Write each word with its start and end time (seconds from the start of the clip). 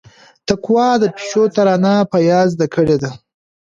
تقوا 0.47 0.89
د 1.01 1.03
پيشو 1.15 1.43
ترانه 1.55 1.93
په 2.11 2.17
ياد 2.29 2.47
زده 2.53 2.67
کړيده. 2.73 3.09